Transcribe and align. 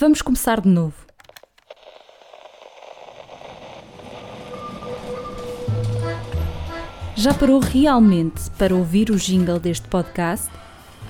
Vamos 0.00 0.22
começar 0.22 0.60
de 0.60 0.68
novo. 0.68 0.94
Já 7.16 7.34
parou 7.34 7.58
realmente 7.58 8.48
para 8.56 8.76
ouvir 8.76 9.10
o 9.10 9.16
jingle 9.16 9.58
deste 9.58 9.88
podcast? 9.88 10.48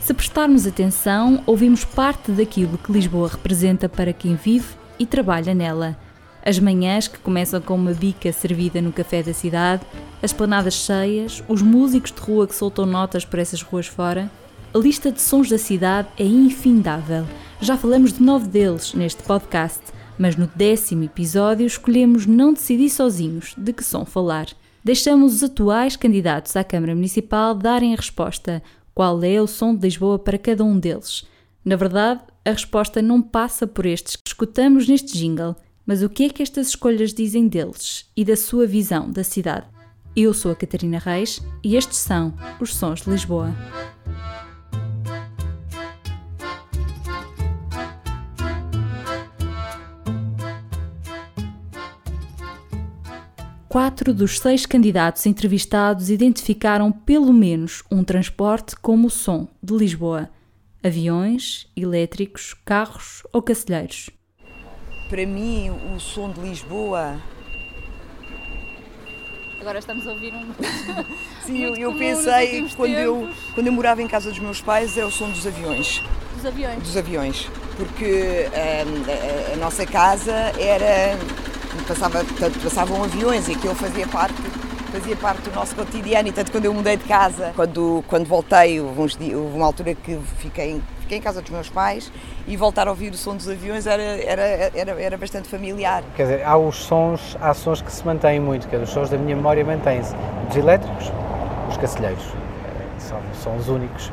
Se 0.01 0.15
prestarmos 0.15 0.67
atenção, 0.67 1.43
ouvimos 1.45 1.85
parte 1.85 2.33
daquilo 2.33 2.79
que 2.79 2.91
Lisboa 2.91 3.29
representa 3.29 3.91
para 3.91 4.15
quem 4.15 4.37
vive 4.37 4.75
e 4.99 5.05
trabalha 5.05 5.55
nela. 5.55 5.95
As 6.43 6.59
manhãs 6.59 7.07
que 7.07 7.19
começam 7.19 7.61
com 7.61 7.75
uma 7.75 7.93
bica 7.93 8.33
servida 8.33 8.81
no 8.81 8.91
café 8.91 9.23
da 9.23 9.35
cidade, 9.35 9.83
as 10.23 10.33
planadas 10.33 10.73
cheias, 10.73 11.45
os 11.47 11.61
músicos 11.61 12.11
de 12.11 12.21
rua 12.21 12.47
que 12.47 12.55
soltam 12.55 12.87
notas 12.87 13.23
por 13.23 13.39
essas 13.39 13.61
ruas 13.61 13.87
fora. 13.87 14.31
A 14.75 14.79
lista 14.79 15.13
de 15.13 15.21
sons 15.21 15.51
da 15.51 15.59
cidade 15.59 16.09
é 16.19 16.25
infindável. 16.25 17.27
Já 17.61 17.77
falamos 17.77 18.13
de 18.13 18.23
nove 18.23 18.47
deles 18.47 18.95
neste 18.95 19.21
podcast, 19.25 19.81
mas 20.17 20.37
no 20.37 20.47
décimo 20.55 21.03
episódio 21.03 21.67
escolhemos 21.67 22.25
não 22.25 22.53
decidir 22.53 22.89
sozinhos 22.89 23.55
de 23.59 23.73
que 23.73 23.83
som 23.83 24.05
falar. 24.05 24.47
Deixamos 24.85 25.35
os 25.35 25.43
atuais 25.43 25.97
candidatos 25.97 26.55
à 26.55 26.63
Câmara 26.63 26.95
Municipal 26.95 27.57
darem 27.57 27.93
a 27.93 27.97
resposta, 27.97 28.63
qual 28.95 29.23
é 29.25 29.43
o 29.43 29.47
som 29.49 29.75
de 29.75 29.83
Lisboa 29.83 30.21
para 30.21 30.39
cada 30.39 30.65
um 30.65 30.79
deles. 30.79 31.27
Na 31.65 31.75
verdade, 31.75 32.21
a 32.45 32.51
resposta 32.53 33.03
não 33.03 33.21
passa 33.21 33.67
por 33.67 33.87
estes 33.87 34.15
que 34.15 34.29
escutamos 34.29 34.87
neste 34.87 35.19
jingle, 35.19 35.57
mas 35.85 36.01
o 36.01 36.09
que 36.09 36.25
é 36.25 36.29
que 36.29 36.43
estas 36.43 36.69
escolhas 36.69 37.13
dizem 37.13 37.49
deles 37.49 38.07
e 38.17 38.25
da 38.25 38.37
sua 38.37 38.69
visão 38.69 39.11
da 39.11 39.25
cidade. 39.25 39.67
Eu 40.15 40.33
sou 40.33 40.53
a 40.53 40.57
Catarina 40.57 40.99
Reis 40.99 41.41
e 41.63 41.77
estes 41.77 41.99
são 41.99 42.33
os 42.61 42.75
Sons 42.75 43.03
de 43.03 43.11
Lisboa. 43.11 43.55
Quatro 53.79 54.13
dos 54.13 54.41
seis 54.41 54.67
candidatos 54.67 55.25
entrevistados 55.25 56.11
identificaram 56.11 56.91
pelo 56.91 57.33
menos 57.33 57.85
um 57.89 58.03
transporte 58.03 58.75
como 58.75 59.07
o 59.07 59.11
som 59.11 59.47
de 59.63 59.73
Lisboa: 59.73 60.29
aviões, 60.83 61.69
elétricos, 61.77 62.57
carros 62.65 63.23
ou 63.33 63.41
cacilheiros. 63.41 64.11
Para 65.09 65.25
mim, 65.25 65.71
o 65.95 66.01
som 66.01 66.29
de 66.29 66.41
Lisboa. 66.41 67.23
Agora 69.61 69.79
estamos 69.79 70.09
a 70.09 70.11
ouvir 70.11 70.35
um. 70.35 70.53
Sim, 71.47 71.63
eu, 71.63 71.69
Muito 71.69 71.81
eu 71.81 71.95
pensei 71.95 72.69
quando 72.75 72.95
eu, 72.95 73.29
quando 73.55 73.69
eu 73.69 73.73
morava 73.73 74.03
em 74.03 74.09
casa 74.09 74.29
dos 74.29 74.41
meus 74.41 74.61
pais 74.61 74.99
é 74.99 75.05
o 75.05 75.11
som 75.13 75.31
dos 75.31 75.47
aviões. 75.47 76.03
dos 76.35 76.45
aviões. 76.45 76.83
Dos 76.83 76.97
aviões. 76.97 77.49
Porque 77.77 78.49
hum, 78.49 79.53
a, 79.53 79.55
a 79.55 79.57
nossa 79.57 79.87
casa 79.87 80.35
era. 80.59 81.17
Passava, 81.87 82.25
portanto, 82.25 82.59
passavam 82.63 83.05
aviões 83.05 83.49
e 83.49 83.53
aquilo 83.53 83.75
fazia 83.75 84.07
parte, 84.07 84.35
fazia 84.93 85.17
parte 85.17 85.43
do 85.43 85.55
nosso 85.55 85.75
cotidiano. 85.75 86.29
E 86.29 86.33
tanto 86.33 86.51
quando 86.51 86.65
eu 86.65 86.75
mudei 86.75 86.97
de 86.97 87.05
casa, 87.05 87.53
quando, 87.55 88.05
quando 88.09 88.27
voltei, 88.27 88.81
houve, 88.81 89.01
uns 89.01 89.17
dias, 89.17 89.39
houve 89.39 89.57
uma 89.57 89.67
altura 89.67 89.95
que 89.95 90.19
fiquei, 90.39 90.81
fiquei 91.01 91.19
em 91.19 91.21
casa 91.21 91.41
dos 91.41 91.51
meus 91.51 91.69
pais 91.69 92.13
e 92.47 92.57
voltar 92.57 92.89
a 92.89 92.91
ouvir 92.91 93.13
o 93.13 93.17
som 93.17 93.37
dos 93.37 93.49
aviões 93.49 93.87
era, 93.87 94.03
era, 94.03 94.43
era, 94.75 95.03
era 95.03 95.17
bastante 95.17 95.49
familiar. 95.49 96.03
Quer 96.17 96.23
dizer, 96.25 96.45
há 96.45 96.57
os 96.57 96.77
sons, 96.77 97.37
há 97.41 97.55
sons 97.55 97.81
que 97.81 97.93
se 97.93 98.05
mantêm 98.05 98.41
muito, 98.41 98.69
que 98.69 98.77
é 98.77 98.79
os 98.79 98.91
sons 98.91 99.09
da 99.11 99.17
minha 99.17 99.37
memória 99.37 99.65
mantêm-se. 99.65 100.15
Os 100.51 100.57
elétricos, 100.57 101.13
os 101.69 101.77
cacilheiros, 101.77 102.25
eh, 102.25 102.99
são, 102.99 103.21
são 103.43 103.57
os 103.57 103.69
únicos. 103.69 104.11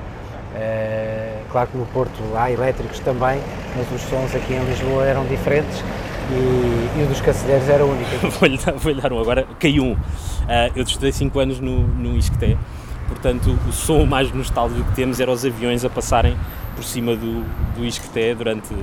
Eh, 0.56 1.42
claro 1.52 1.68
que 1.70 1.78
no 1.78 1.86
Porto 1.88 2.22
há 2.36 2.50
elétricos 2.50 3.00
também, 3.00 3.42
mas 3.76 3.92
os 3.92 4.02
sons 4.10 4.34
aqui 4.36 4.54
em 4.54 4.64
Lisboa 4.66 5.06
eram 5.06 5.26
diferentes 5.26 5.84
e, 6.32 7.00
e 7.00 7.04
o 7.04 7.08
dos 7.08 7.22
cacilheiros 7.22 7.68
era 7.70 7.86
único. 7.86 8.10
Vou-lhe 8.40 8.58
dar, 8.58 8.74
vou 8.74 8.94
dar 8.96 9.14
um 9.14 9.20
agora. 9.20 9.46
Caiu 9.60 9.84
um. 9.84 9.98
Ah, 10.48 10.70
eu 10.76 10.84
estudei 10.84 11.12
5 11.12 11.38
anos 11.40 11.60
no, 11.60 11.80
no 11.88 12.18
Isqueté, 12.18 12.58
portanto, 13.08 13.58
o 13.68 13.72
som 13.72 14.06
mais 14.06 14.32
nostálgico 14.32 14.84
que 14.90 14.96
temos 14.96 15.20
era 15.20 15.32
os 15.32 15.46
aviões 15.46 15.84
a 15.86 15.90
passarem 15.90 16.36
por 16.76 16.84
cima 16.84 17.16
do, 17.16 17.44
do 17.76 17.86
Isqueté 17.86 18.34
durante 18.36 18.74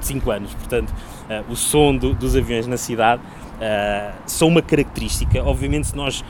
5 0.00 0.30
anos. 0.30 0.54
Portanto, 0.54 0.92
ah, 1.30 1.42
o 1.48 1.56
som 1.56 1.94
do- 1.96 2.14
dos 2.14 2.36
aviões 2.36 2.66
na 2.66 2.76
cidade 2.76 3.22
ah, 3.60 4.12
são 4.26 4.48
uma 4.48 4.62
característica. 4.62 5.42
Obviamente, 5.44 5.88
se 5.88 5.96
nós 5.96 6.24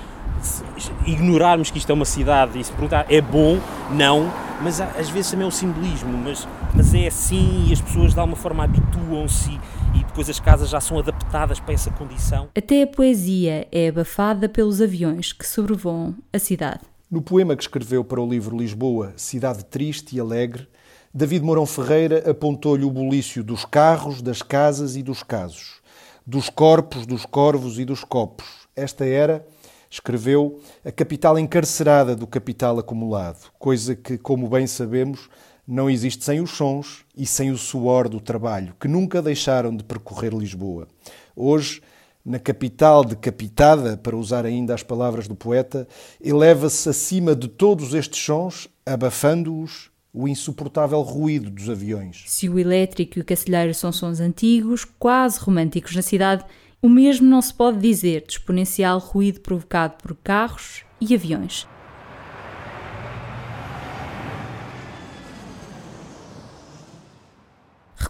ignorarmos 1.06 1.70
que 1.70 1.78
isto 1.78 1.90
é 1.90 1.94
uma 1.94 2.04
cidade 2.04 2.58
e 2.58 2.64
se 2.64 2.72
perguntar 2.72 3.06
é 3.08 3.20
bom, 3.20 3.58
não, 3.90 4.32
mas 4.60 4.80
às 4.80 5.08
vezes 5.08 5.30
também 5.30 5.44
é 5.44 5.48
o 5.48 5.52
simbolismo, 5.52 6.12
mas, 6.24 6.48
mas 6.74 6.94
é 6.94 7.06
assim 7.06 7.66
e 7.68 7.72
as 7.72 7.80
pessoas 7.80 8.12
de 8.14 8.18
alguma 8.18 8.36
forma 8.36 8.64
habituam-se 8.64 9.58
e 9.94 10.01
depois 10.12 10.28
as 10.28 10.38
casas 10.38 10.68
já 10.68 10.78
são 10.78 10.98
adaptadas 10.98 11.58
para 11.58 11.72
essa 11.72 11.90
condição. 11.90 12.50
Até 12.54 12.82
a 12.82 12.86
poesia 12.86 13.66
é 13.72 13.88
abafada 13.88 14.46
pelos 14.46 14.82
aviões 14.82 15.32
que 15.32 15.46
sobrevoam 15.46 16.14
a 16.30 16.38
cidade. 16.38 16.80
No 17.10 17.22
poema 17.22 17.56
que 17.56 17.62
escreveu 17.62 18.04
para 18.04 18.20
o 18.20 18.28
livro 18.28 18.54
Lisboa, 18.54 19.14
Cidade 19.16 19.64
Triste 19.64 20.14
e 20.14 20.20
Alegre, 20.20 20.68
David 21.14 21.42
Mourão 21.42 21.64
Ferreira 21.64 22.30
apontou-lhe 22.30 22.84
o 22.84 22.90
bulício 22.90 23.42
dos 23.42 23.64
carros, 23.64 24.20
das 24.20 24.42
casas 24.42 24.96
e 24.96 25.02
dos 25.02 25.22
casos, 25.22 25.80
dos 26.26 26.50
corpos, 26.50 27.06
dos 27.06 27.24
corvos 27.24 27.78
e 27.78 27.84
dos 27.86 28.04
copos. 28.04 28.46
Esta 28.76 29.06
era, 29.06 29.46
escreveu, 29.90 30.60
a 30.84 30.92
capital 30.92 31.38
encarcerada 31.38 32.14
do 32.14 32.26
capital 32.26 32.78
acumulado, 32.78 33.50
coisa 33.58 33.96
que, 33.96 34.18
como 34.18 34.46
bem 34.46 34.66
sabemos, 34.66 35.30
não 35.66 35.88
existe 35.88 36.24
sem 36.24 36.40
os 36.40 36.50
sons 36.50 37.04
e 37.16 37.24
sem 37.26 37.50
o 37.50 37.58
suor 37.58 38.08
do 38.08 38.20
trabalho, 38.20 38.74
que 38.80 38.88
nunca 38.88 39.22
deixaram 39.22 39.76
de 39.76 39.84
percorrer 39.84 40.32
Lisboa. 40.32 40.88
Hoje, 41.36 41.80
na 42.24 42.38
capital 42.38 43.04
decapitada, 43.04 43.96
para 43.96 44.16
usar 44.16 44.44
ainda 44.44 44.74
as 44.74 44.82
palavras 44.82 45.26
do 45.26 45.34
poeta, 45.34 45.86
eleva-se 46.20 46.88
acima 46.88 47.34
de 47.34 47.48
todos 47.48 47.94
estes 47.94 48.22
sons, 48.22 48.68
abafando-os, 48.86 49.90
o 50.14 50.28
insuportável 50.28 51.00
ruído 51.00 51.50
dos 51.50 51.70
aviões. 51.70 52.24
Se 52.26 52.48
o 52.48 52.58
elétrico 52.58 53.18
e 53.18 53.22
o 53.22 53.24
cacilheiro 53.24 53.72
são 53.72 53.90
sons 53.90 54.20
antigos, 54.20 54.84
quase 54.84 55.40
românticos 55.40 55.96
na 55.96 56.02
cidade, 56.02 56.44
o 56.82 56.88
mesmo 56.88 57.26
não 57.26 57.40
se 57.40 57.54
pode 57.54 57.78
dizer 57.78 58.24
de 58.26 58.32
exponencial 58.32 58.98
ruído 58.98 59.40
provocado 59.40 59.94
por 60.02 60.14
carros 60.16 60.84
e 61.00 61.14
aviões. 61.14 61.66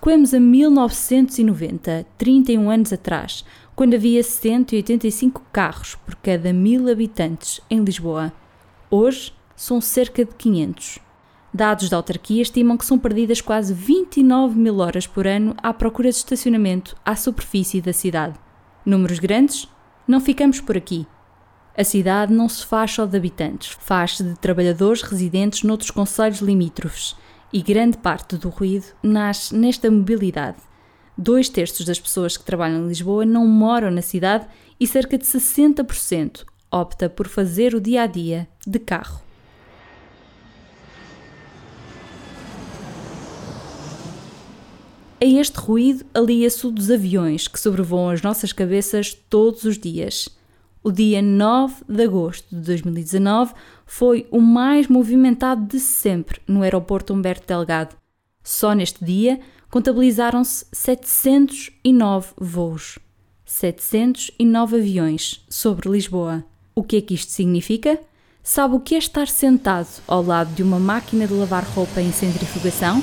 Recuemos 0.05 0.35
a 0.35 0.41
1990, 0.41 2.05
31 2.19 2.69
anos 2.69 2.93
atrás, 2.93 3.45
quando 3.77 3.95
havia 3.95 4.21
185 4.21 5.41
carros 5.53 5.95
por 5.95 6.17
cada 6.17 6.53
mil 6.53 6.91
habitantes 6.91 7.61
em 7.71 7.85
Lisboa. 7.85 8.33
Hoje 8.91 9.33
são 9.55 9.81
cerca 9.81 10.25
de 10.25 10.35
500. 10.35 10.99
Dados 11.55 11.89
da 11.89 11.99
autarquia 11.99 12.43
estimam 12.43 12.77
que 12.77 12.85
são 12.85 12.99
perdidas 12.99 13.41
quase 13.41 13.73
29 13.73 14.59
mil 14.59 14.79
horas 14.81 15.07
por 15.07 15.25
ano 15.25 15.55
à 15.59 15.73
procura 15.73 16.11
de 16.11 16.17
estacionamento 16.17 16.97
à 17.05 17.15
superfície 17.15 17.81
da 17.81 17.93
cidade. 17.93 18.35
Números 18.85 19.21
grandes? 19.21 19.69
Não 20.05 20.21
ficamos 20.21 20.61
por 20.61 20.77
aqui. 20.77 21.07
A 21.79 21.85
cidade 21.85 22.35
não 22.35 22.49
se 22.49 22.67
faz 22.67 22.91
só 22.91 23.07
de 23.07 23.17
habitantes, 23.17 23.77
faz-se 23.79 24.25
de 24.25 24.35
trabalhadores 24.35 25.03
residentes 25.03 25.63
noutros 25.63 25.93
concelhos 25.93 26.41
limítrofes 26.41 27.15
e 27.53 27.61
grande 27.61 27.99
parte 27.99 28.37
do 28.37 28.49
ruído 28.49 28.87
nasce 29.03 29.55
nesta 29.55 29.91
mobilidade. 29.91 30.57
Dois 31.17 31.49
terços 31.49 31.85
das 31.85 32.01
pessoas 32.01 32.37
que 32.37 32.45
trabalham 32.45 32.85
em 32.85 32.89
Lisboa 32.89 33.27
não 33.27 33.47
moram 33.47 33.91
na 33.91 34.01
cidade 34.01 34.47
e 34.81 34.87
cerca 34.87 35.19
de 35.19 35.25
60% 35.25 36.45
opta 36.71 37.11
por 37.11 37.29
fazer 37.29 37.75
o 37.75 37.81
dia 37.81 38.03
a 38.03 38.07
dia 38.07 38.49
de 38.67 38.79
carro. 38.79 39.21
A 45.21 45.25
este 45.25 45.57
ruído 45.57 46.05
alia-se 46.13 46.67
o 46.67 46.71
dos 46.71 46.91
aviões 46.91 47.47
que 47.47 47.61
sobrevoam 47.61 48.09
as 48.09 48.23
nossas 48.23 48.53
cabeças 48.53 49.15
todos 49.31 49.63
os 49.63 49.79
dias. 49.79 50.29
O 50.85 50.91
dia 50.91 51.23
9 51.23 51.85
de 51.89 52.03
agosto 52.03 52.49
de 52.51 52.61
2019 52.61 53.55
foi 53.87 54.27
o 54.33 54.41
mais 54.41 54.89
movimentado 54.89 55.65
de 55.65 55.79
sempre 55.79 56.41
no 56.47 56.63
aeroporto 56.63 57.15
Humberto 57.15 57.47
Delgado. 57.47 57.95
Só 58.43 58.73
neste 58.73 59.05
dia 59.05 59.39
contabilizaram-se 59.71 60.67
709 60.73 62.33
voos, 62.37 62.99
709 63.45 64.77
aviões 64.77 65.45
sobre 65.49 65.89
Lisboa. 65.89 66.45
O 66.75 66.83
que 66.83 66.97
é 66.97 67.01
que 67.01 67.15
isto 67.15 67.31
significa? 67.31 68.01
Sabe 68.43 68.75
o 68.75 68.81
que 68.81 68.97
é 68.97 68.99
estar 68.99 69.29
sentado 69.29 70.03
ao 70.09 70.21
lado 70.21 70.53
de 70.53 70.65
uma 70.65 70.81
máquina 70.81 71.29
de 71.29 71.33
lavar 71.33 71.63
roupa 71.63 72.01
em 72.01 72.11
centrifugação? 72.11 73.01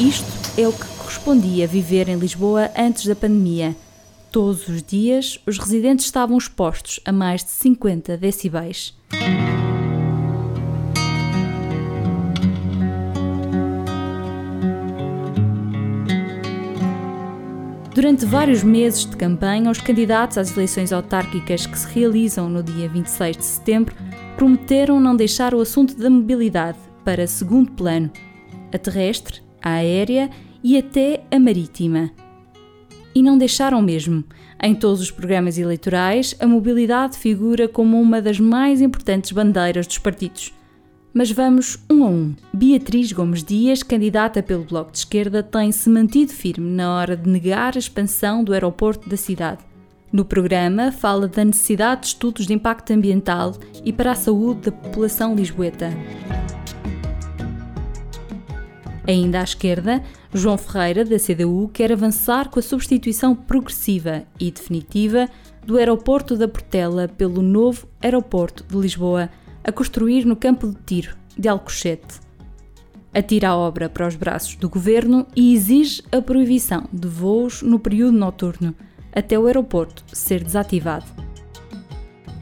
Isto 0.00 0.26
é 0.60 0.66
o 0.66 0.72
que 0.72 0.95
correspondia 1.16 1.66
viver 1.66 2.08
em 2.08 2.16
Lisboa 2.16 2.70
antes 2.76 3.06
da 3.06 3.14
pandemia. 3.14 3.74
Todos 4.30 4.68
os 4.68 4.82
dias, 4.82 5.38
os 5.46 5.58
residentes 5.58 6.04
estavam 6.04 6.36
expostos 6.36 7.00
a 7.04 7.12
mais 7.12 7.42
de 7.42 7.50
50 7.50 8.16
decibéis. 8.18 8.94
Durante 17.94 18.26
vários 18.26 18.62
meses 18.62 19.06
de 19.06 19.16
campanha, 19.16 19.70
os 19.70 19.80
candidatos 19.80 20.36
às 20.36 20.54
eleições 20.54 20.92
autárquicas 20.92 21.64
que 21.64 21.78
se 21.78 21.86
realizam 21.88 22.50
no 22.50 22.62
dia 22.62 22.88
26 22.88 23.38
de 23.38 23.44
setembro 23.44 23.96
prometeram 24.36 25.00
não 25.00 25.16
deixar 25.16 25.54
o 25.54 25.60
assunto 25.60 25.96
da 25.96 26.10
mobilidade 26.10 26.78
para 27.04 27.26
segundo 27.26 27.72
plano. 27.72 28.10
A 28.70 28.76
terrestre, 28.76 29.40
a 29.62 29.70
aérea 29.76 30.30
e 30.66 30.76
até 30.76 31.22
a 31.30 31.38
marítima. 31.38 32.10
E 33.14 33.22
não 33.22 33.38
deixaram 33.38 33.80
mesmo. 33.80 34.24
Em 34.60 34.74
todos 34.74 35.00
os 35.00 35.12
programas 35.12 35.58
eleitorais, 35.58 36.34
a 36.40 36.46
mobilidade 36.46 37.16
figura 37.16 37.68
como 37.68 38.00
uma 38.00 38.20
das 38.20 38.40
mais 38.40 38.80
importantes 38.80 39.30
bandeiras 39.30 39.86
dos 39.86 39.98
partidos. 39.98 40.52
Mas 41.14 41.30
vamos 41.30 41.78
um 41.88 42.02
a 42.02 42.08
um. 42.08 42.34
Beatriz 42.52 43.12
Gomes 43.12 43.44
Dias, 43.44 43.84
candidata 43.84 44.42
pelo 44.42 44.64
Bloco 44.64 44.90
de 44.90 44.98
Esquerda, 44.98 45.40
tem-se 45.40 45.88
mantido 45.88 46.32
firme 46.32 46.68
na 46.68 46.96
hora 46.96 47.16
de 47.16 47.30
negar 47.30 47.76
a 47.76 47.78
expansão 47.78 48.42
do 48.42 48.52
aeroporto 48.52 49.08
da 49.08 49.16
cidade. 49.16 49.62
No 50.12 50.24
programa, 50.24 50.90
fala 50.90 51.28
da 51.28 51.44
necessidade 51.44 52.00
de 52.00 52.06
estudos 52.08 52.44
de 52.44 52.54
impacto 52.54 52.92
ambiental 52.92 53.54
e 53.84 53.92
para 53.92 54.10
a 54.10 54.16
saúde 54.16 54.62
da 54.62 54.72
população 54.72 55.32
lisboeta. 55.36 55.92
Ainda 59.08 59.40
à 59.40 59.44
esquerda, 59.44 60.02
João 60.36 60.58
Ferreira, 60.58 61.04
da 61.04 61.18
CDU, 61.18 61.70
quer 61.72 61.90
avançar 61.90 62.50
com 62.50 62.58
a 62.58 62.62
substituição 62.62 63.34
progressiva 63.34 64.24
e 64.38 64.50
definitiva 64.50 65.28
do 65.64 65.76
aeroporto 65.76 66.36
da 66.36 66.46
Portela 66.46 67.08
pelo 67.08 67.42
novo 67.42 67.88
aeroporto 68.02 68.64
de 68.64 68.76
Lisboa, 68.76 69.30
a 69.64 69.72
construir 69.72 70.24
no 70.24 70.36
campo 70.36 70.68
de 70.68 70.76
tiro 70.84 71.16
de 71.36 71.48
Alcochete. 71.48 72.20
Atira 73.14 73.48
a 73.48 73.56
obra 73.56 73.88
para 73.88 74.06
os 74.06 74.14
braços 74.14 74.56
do 74.56 74.68
governo 74.68 75.26
e 75.34 75.54
exige 75.54 76.02
a 76.12 76.20
proibição 76.20 76.86
de 76.92 77.08
voos 77.08 77.62
no 77.62 77.78
período 77.78 78.16
noturno, 78.16 78.74
até 79.14 79.38
o 79.38 79.46
aeroporto 79.46 80.04
ser 80.12 80.44
desativado. 80.44 81.06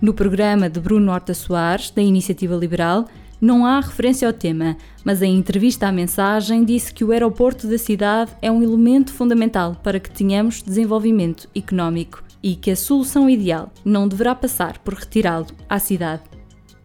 No 0.02 0.12
programa 0.12 0.68
de 0.68 0.80
Bruno 0.80 1.12
Horta 1.12 1.32
Soares, 1.32 1.90
da 1.90 2.02
Iniciativa 2.02 2.56
Liberal, 2.56 3.06
não 3.44 3.66
há 3.66 3.78
referência 3.78 4.26
ao 4.26 4.32
tema, 4.32 4.74
mas 5.04 5.20
em 5.20 5.36
entrevista 5.36 5.86
à 5.86 5.92
mensagem 5.92 6.64
disse 6.64 6.90
que 6.94 7.04
o 7.04 7.12
aeroporto 7.12 7.68
da 7.68 7.76
cidade 7.76 8.32
é 8.40 8.50
um 8.50 8.62
elemento 8.62 9.12
fundamental 9.12 9.76
para 9.82 10.00
que 10.00 10.10
tenhamos 10.10 10.62
desenvolvimento 10.62 11.46
económico 11.54 12.24
e 12.42 12.56
que 12.56 12.70
a 12.70 12.76
solução 12.76 13.28
ideal 13.28 13.70
não 13.84 14.08
deverá 14.08 14.34
passar 14.34 14.78
por 14.78 14.94
retirá-lo 14.94 15.48
à 15.68 15.78
cidade. 15.78 16.22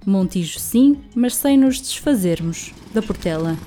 Montijo 0.05 0.59
sim, 0.59 0.97
mas 1.15 1.33
sem 1.33 1.57
nos 1.57 1.79
desfazermos 1.79 2.73
da 2.93 3.01
Portela. 3.01 3.57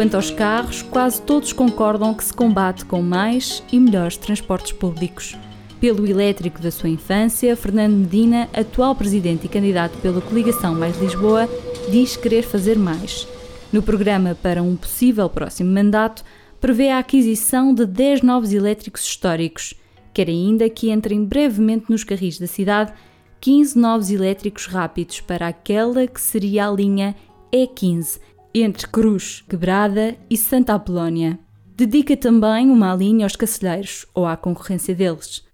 Quanto 0.00 0.14
aos 0.14 0.30
carros, 0.30 0.80
quase 0.80 1.20
todos 1.20 1.52
concordam 1.52 2.14
que 2.14 2.24
se 2.24 2.32
combate 2.32 2.86
com 2.86 3.02
mais 3.02 3.62
e 3.70 3.78
melhores 3.78 4.16
transportes 4.16 4.72
públicos. 4.72 5.36
Pelo 5.78 6.06
elétrico 6.06 6.58
da 6.58 6.70
sua 6.70 6.88
infância, 6.88 7.54
Fernando 7.54 7.98
Medina, 7.98 8.48
atual 8.54 8.94
presidente 8.94 9.44
e 9.44 9.48
candidato 9.50 9.98
pela 9.98 10.22
coligação 10.22 10.74
Mais 10.74 10.98
Lisboa, 10.98 11.46
diz 11.90 12.16
querer 12.16 12.40
fazer 12.40 12.78
mais 12.78 13.28
no 13.70 13.82
programa 13.82 14.34
para 14.42 14.62
um 14.62 14.74
possível 14.74 15.28
próximo 15.28 15.70
mandato, 15.70 16.24
prevê 16.58 16.88
a 16.88 16.98
aquisição 16.98 17.74
de 17.74 17.84
10 17.84 18.22
novos 18.22 18.54
elétricos 18.54 19.02
históricos. 19.02 19.74
Quer 20.14 20.28
ainda 20.28 20.70
que 20.70 20.90
entrem 20.90 21.26
brevemente 21.26 21.90
nos 21.90 22.04
carris 22.04 22.38
da 22.38 22.46
cidade 22.46 22.90
15 23.38 23.78
novos 23.78 24.10
elétricos 24.10 24.64
rápidos 24.64 25.20
para 25.20 25.48
aquela 25.48 26.06
que 26.06 26.22
seria 26.22 26.68
a 26.68 26.72
linha 26.72 27.14
E15, 27.52 28.18
entre 28.54 28.88
Cruz, 28.88 29.44
Quebrada 29.48 30.16
e 30.28 30.36
Santa 30.36 30.74
Apolónia. 30.74 31.38
Dedica 31.76 32.16
também 32.16 32.68
uma 32.68 32.94
linha 32.94 33.24
aos 33.24 33.36
cacilheiros 33.36 34.06
ou 34.12 34.26
à 34.26 34.36
concorrência 34.36 34.94
deles. 34.94 35.44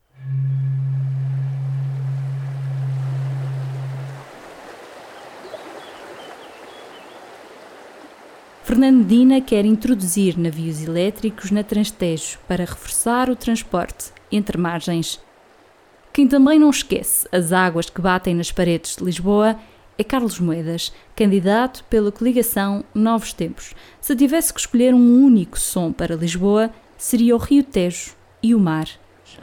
Fernando 8.65 9.07
quer 9.47 9.65
introduzir 9.65 10.37
navios 10.37 10.83
elétricos 10.83 11.51
na 11.51 11.63
Transtejo 11.63 12.39
para 12.49 12.65
reforçar 12.65 13.31
o 13.31 13.37
transporte 13.37 14.11
entre 14.33 14.59
margens. 14.59 15.21
Quem 16.13 16.27
também 16.27 16.59
não 16.59 16.71
esquece 16.71 17.29
as 17.31 17.53
águas 17.53 17.89
que 17.89 18.01
batem 18.01 18.35
nas 18.35 18.51
paredes 18.51 18.97
de 18.97 19.05
Lisboa 19.05 19.57
é 19.99 20.05
Carlos 20.05 20.39
Moedas, 20.39 20.93
candidato 21.15 21.83
pela 21.85 22.13
coligação 22.13 22.85
Novos 22.95 23.33
Tempos. 23.33 23.75
Se 24.01 24.15
tivesse 24.15 24.53
que 24.53 24.61
escolher 24.61 24.95
um 24.95 25.25
único 25.25 25.59
som 25.59 25.93
para 25.93 26.15
Lisboa, 26.15 26.71
seria 26.99 27.35
o 27.35 27.39
Rio 27.39 27.65
Tejo 27.65 28.13
e 28.43 28.55
o 28.55 28.61
mar. 28.61 28.87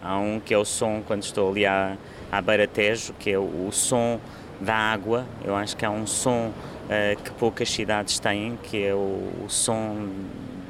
Há 0.02 0.18
um 0.18 0.40
que 0.40 0.54
é 0.54 0.58
o 0.58 0.66
som 0.66 1.02
quando 1.06 1.24
estou 1.24 1.50
ali 1.50 1.66
à, 1.66 1.98
à 2.32 2.42
beira 2.42 2.68
Tejo, 2.68 3.14
que 3.14 3.32
é 3.32 3.38
o, 3.38 3.68
o 3.68 3.72
som 3.72 4.20
da 4.62 4.76
água. 4.76 5.26
Eu 5.44 5.56
acho 5.56 5.76
que 5.76 5.86
há 5.86 5.90
um 5.90 6.06
som 6.06 6.50
uh, 6.50 7.24
que 7.24 7.32
poucas 7.32 7.70
cidades 7.72 8.20
têm, 8.20 8.58
que 8.62 8.84
é 8.84 8.94
o, 8.94 9.32
o 9.44 9.46
som 9.48 10.08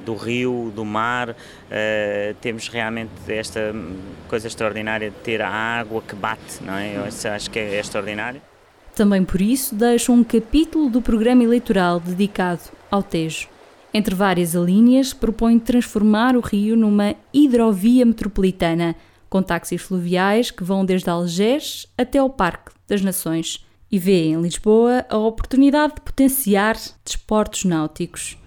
do 0.05 0.15
rio, 0.15 0.71
do 0.75 0.85
mar. 0.85 1.31
Uh, 1.31 2.33
temos 2.41 2.67
realmente 2.69 3.11
esta 3.27 3.73
coisa 4.27 4.47
extraordinária 4.47 5.09
de 5.09 5.17
ter 5.17 5.41
a 5.41 5.49
água 5.49 6.01
que 6.01 6.15
bate, 6.15 6.61
não 6.61 6.77
é? 6.77 6.95
Eu 6.95 7.03
acho 7.03 7.49
que 7.49 7.59
é 7.59 7.79
extraordinário. 7.79 8.41
Também 8.95 9.23
por 9.23 9.41
isso 9.41 9.73
deixo 9.73 10.11
um 10.11 10.23
capítulo 10.23 10.89
do 10.89 11.01
programa 11.01 11.43
eleitoral 11.43 11.99
dedicado 11.99 12.61
ao 12.91 13.01
Tejo. 13.01 13.47
Entre 13.91 14.13
várias 14.13 14.55
alíneas, 14.55 15.13
propõe 15.13 15.57
transformar 15.57 16.35
o 16.35 16.41
rio 16.41 16.75
numa 16.75 17.15
hidrovia 17.33 18.05
metropolitana, 18.05 18.95
com 19.29 19.41
táxis 19.41 19.81
fluviais 19.81 20.51
que 20.51 20.63
vão 20.63 20.85
desde 20.85 21.09
Algés 21.09 21.87
até 21.97 22.19
ao 22.19 22.29
Parque 22.29 22.71
das 22.87 23.01
Nações 23.01 23.65
e 23.91 23.97
vê 23.97 24.25
em 24.25 24.41
Lisboa 24.41 25.05
a 25.09 25.17
oportunidade 25.17 25.95
de 25.95 26.01
potenciar 26.01 26.75
desportos 27.03 27.65
náuticos. 27.65 28.37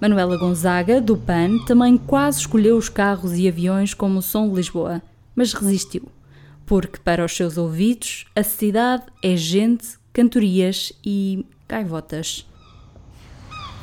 Manuela 0.00 0.36
Gonzaga, 0.36 1.00
do 1.00 1.16
PAN, 1.16 1.58
também 1.66 1.96
quase 1.96 2.40
escolheu 2.40 2.76
os 2.76 2.88
carros 2.88 3.36
e 3.36 3.48
aviões 3.48 3.94
como 3.94 4.18
o 4.18 4.22
som 4.22 4.48
de 4.48 4.56
Lisboa, 4.56 5.02
mas 5.34 5.52
resistiu, 5.52 6.08
porque 6.66 6.98
para 6.98 7.24
os 7.24 7.34
seus 7.34 7.56
ouvidos 7.56 8.26
a 8.34 8.42
cidade 8.42 9.04
é 9.22 9.36
gente, 9.36 9.98
cantorias 10.12 10.92
e 11.04 11.46
gaivotas. 11.68 12.46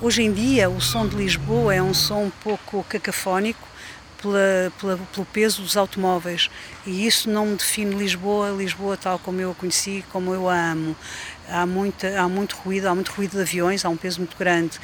Hoje 0.01 0.21
em 0.21 0.33
dia, 0.33 0.69
o 0.69 0.81
som 0.81 1.07
de 1.07 1.15
Lisboa 1.15 1.73
é 1.73 1.81
um 1.81 1.93
som 1.93 2.25
um 2.25 2.29
pouco 2.29 2.83
cacafónico, 2.83 3.73
pela, 4.23 4.71
pela, 4.79 4.97
pelo 4.97 5.25
peso 5.25 5.61
dos 5.61 5.75
automóveis 5.75 6.49
e 6.87 7.05
isso 7.05 7.29
não 7.29 7.45
me 7.47 7.55
define 7.57 7.93
Lisboa, 7.93 8.49
Lisboa 8.51 8.95
tal 8.95 9.19
como 9.19 9.41
eu 9.41 9.51
a 9.51 9.55
conheci, 9.55 10.03
como 10.11 10.33
eu 10.33 10.49
a 10.49 10.71
amo. 10.71 10.95
Há, 11.49 11.65
muita, 11.65 12.19
há 12.19 12.27
muito 12.27 12.55
ruído, 12.55 12.87
há 12.87 12.95
muito 12.95 13.11
ruído 13.11 13.31
de 13.31 13.41
aviões, 13.41 13.83
há 13.83 13.89
um 13.89 13.97
peso 13.97 14.19
muito 14.19 14.37
grande, 14.37 14.79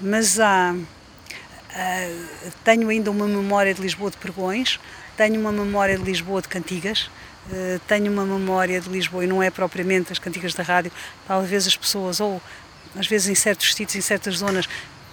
mas 0.00 0.38
há, 0.38 0.72
uh, 0.74 2.52
tenho 2.62 2.88
ainda 2.88 3.10
uma 3.10 3.26
memória 3.26 3.74
de 3.74 3.82
Lisboa 3.82 4.12
de 4.12 4.16
pregões, 4.16 4.78
tenho 5.16 5.40
uma 5.40 5.50
memória 5.50 5.98
de 5.98 6.04
Lisboa 6.04 6.40
de 6.40 6.48
cantigas, 6.48 7.10
tenho 7.86 8.10
uma 8.10 8.24
memória 8.24 8.80
de 8.80 8.88
Lisboa 8.88 9.24
e 9.24 9.26
não 9.26 9.42
é 9.42 9.50
propriamente 9.50 10.12
as 10.12 10.18
cantigas 10.18 10.54
da 10.54 10.62
rádio, 10.62 10.90
talvez 11.26 11.66
as 11.66 11.76
pessoas 11.76 12.20
ou 12.20 12.40
às 12.96 13.06
vezes 13.06 13.28
em 13.28 13.34
certos 13.34 13.74
sítios, 13.74 13.96
em 13.96 14.00
certas 14.00 14.38
zonas, 14.38 14.68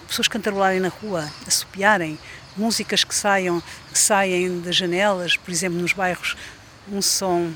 pessoas 0.08 0.28
cantarolarem 0.28 0.80
na 0.80 0.90
rua, 0.90 1.28
assopiarem, 1.48 2.18
músicas 2.56 3.04
que 3.04 3.16
saiam 3.16 3.62
que 3.92 3.98
saem 3.98 4.62
das 4.62 4.76
janelas, 4.76 5.36
por 5.38 5.52
exemplo, 5.52 5.80
nos 5.80 5.94
bairros, 5.94 6.36
um 6.92 7.02
som 7.02 7.52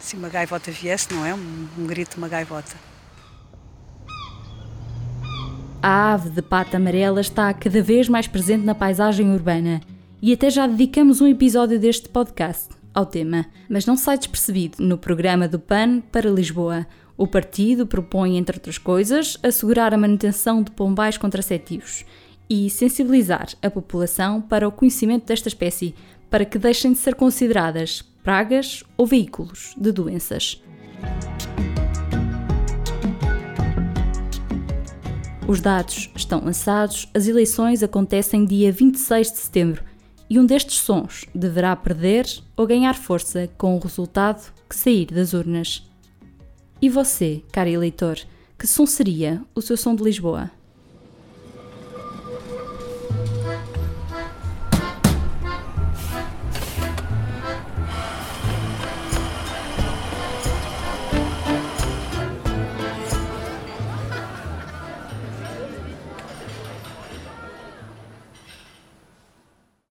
se 0.00 0.16
uma 0.16 0.28
gaivota 0.28 0.70
viesse, 0.70 1.12
não 1.14 1.24
é? 1.24 1.32
Um, 1.32 1.68
um 1.78 1.86
grito 1.86 2.12
de 2.12 2.18
uma 2.18 2.28
gaivota. 2.28 2.74
A 5.80 6.12
ave 6.12 6.30
de 6.30 6.42
pata 6.42 6.76
amarela 6.76 7.20
está 7.20 7.52
cada 7.54 7.82
vez 7.82 8.08
mais 8.08 8.26
presente 8.26 8.64
na 8.64 8.74
paisagem 8.74 9.32
urbana 9.32 9.80
e 10.22 10.32
até 10.32 10.48
já 10.48 10.68
dedicamos 10.68 11.20
um 11.20 11.26
episódio 11.26 11.80
deste 11.80 12.08
podcast 12.08 12.68
ao 12.94 13.04
tema, 13.04 13.44
mas 13.68 13.84
não 13.84 13.96
sai 13.96 14.16
despercebido. 14.16 14.76
No 14.78 14.96
programa 14.96 15.48
do 15.48 15.58
PAN 15.58 16.00
para 16.12 16.30
Lisboa, 16.30 16.86
o 17.16 17.26
partido 17.26 17.88
propõe, 17.88 18.36
entre 18.36 18.56
outras 18.56 18.78
coisas, 18.78 19.36
assegurar 19.42 19.92
a 19.92 19.98
manutenção 19.98 20.62
de 20.62 20.70
pombais 20.70 21.18
contraceptivos 21.18 22.04
e 22.48 22.70
sensibilizar 22.70 23.48
a 23.60 23.68
população 23.68 24.40
para 24.40 24.68
o 24.68 24.70
conhecimento 24.70 25.26
desta 25.26 25.48
espécie, 25.48 25.92
para 26.30 26.44
que 26.44 26.56
deixem 26.56 26.92
de 26.92 26.98
ser 26.98 27.16
consideradas 27.16 28.02
pragas 28.22 28.84
ou 28.96 29.04
veículos 29.04 29.74
de 29.76 29.90
doenças. 29.90 30.62
Os 35.48 35.60
dados 35.60 36.10
estão 36.14 36.44
lançados, 36.44 37.08
as 37.12 37.26
eleições 37.26 37.82
acontecem 37.82 38.44
dia 38.44 38.70
26 38.70 39.32
de 39.32 39.38
setembro 39.38 39.91
e 40.32 40.38
um 40.38 40.46
destes 40.46 40.78
sons 40.78 41.26
deverá 41.34 41.76
perder 41.76 42.26
ou 42.56 42.66
ganhar 42.66 42.94
força 42.94 43.50
com 43.58 43.76
o 43.76 43.78
resultado 43.78 44.50
que 44.66 44.74
sair 44.74 45.04
das 45.04 45.34
urnas. 45.34 45.86
E 46.80 46.88
você, 46.88 47.42
caro 47.52 47.68
eleitor, 47.68 48.18
que 48.58 48.66
som 48.66 48.86
seria 48.86 49.42
o 49.54 49.60
seu 49.60 49.76
som 49.76 49.94
de 49.94 50.02
Lisboa? 50.02 50.50